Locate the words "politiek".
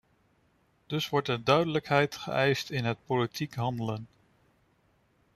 3.05-3.53